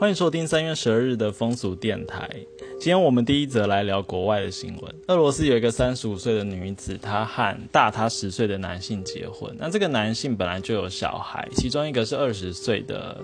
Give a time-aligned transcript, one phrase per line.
[0.00, 2.26] 欢迎收听三月十二日的风俗电台。
[2.80, 4.94] 今天我们第一则来聊国外的新闻。
[5.08, 9.54] 俄罗斯有一个三十五岁的女子，她和大她十岁的男性结婚。
[9.58, 13.18] 那这个男性本来就有小孩，其中一个是二十岁的，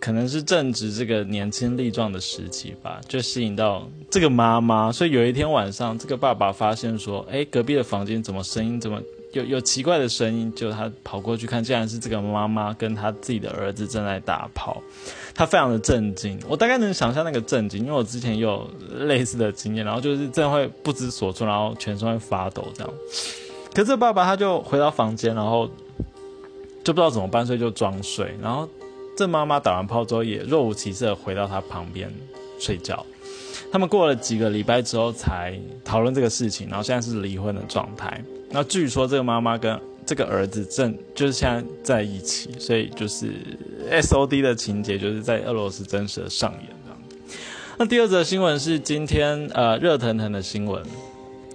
[0.00, 4.90] 可能是正值这个年轻力壮的时期吧，就吸引到这个妈妈。
[4.90, 8.98] 所以有一天晚上，这个爸爸发现说：“哎，隔壁的房间怎么声音这么？”
[9.32, 14.82] 有有奇怪的声音，就他跑过去看，竟然是这个妈妈跟他自己的儿子正在打炮，
[15.34, 16.38] 他非常的震惊。
[16.48, 18.68] 我大概能想象那个震惊，因为我之前有
[19.06, 22.92] 类似的经验，然后就是真的会不知所措，然后全身会发抖这样。
[23.72, 25.68] 可是爸爸他就回到房间，然后
[26.82, 28.34] 就不知道怎么办，所以就装睡。
[28.42, 28.68] 然后
[29.16, 32.12] 这妈妈打完炮之后也若无其事的回到他旁边
[32.58, 33.06] 睡觉。
[33.70, 38.20] 他们过了几个礼拜之后才讨论这个事情，然后现在是离婚的状态。
[38.52, 43.32] 那据说这个妈妈跟这个儿子正就是现在在一起，所以就是
[43.88, 46.98] S O D 的情节就是在俄罗斯真实的上演这样。
[47.78, 50.82] 那第二则新闻是今天呃热腾腾的新闻，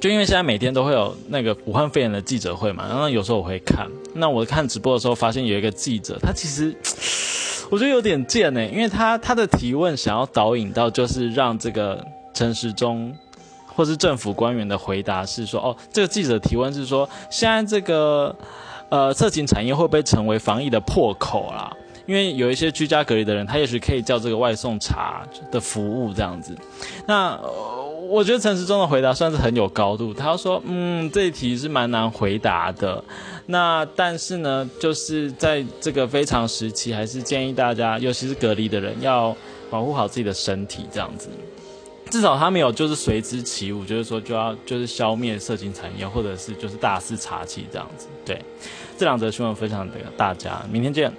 [0.00, 3.86] 就因为现在每天都会有那个武汉肺炎的记者会嘛，然后有时候我会看。
[4.14, 6.74] 那我看直播的时候发现有一个记者，他其实
[7.68, 12.02] 我觉得有点贱呢，因为他他的提问想要导引到就是让这个
[12.32, 13.14] 陈时中。
[13.78, 18.34] 或是政府官员的回答是说，哦，这个记者提问是说，现在这个，
[18.88, 21.72] 呃，色情产业会不会成为防疫的破口啦？
[22.04, 26.56] 因为有一些居家隔离的人，他也许可以叫这个外送茶的服务这样子。
[27.06, 27.38] 那
[28.08, 33.04] 我觉得陈时中的回答算是很有高度，他说，嗯，这一题是蛮难回答的。
[33.46, 39.36] 那但是呢，就是在这个非常时期，还是建议大家，尤其是隔离的人，要
[39.70, 41.28] 保护好自己的身体这样子。
[42.10, 48.06] 至少他没有就是随之起舞，就是说就要就是消灭色情产业，或者是就是大肆查气这样子。
[48.24, 48.40] 对，
[48.96, 51.12] 这两则新闻分享给大家，明天见。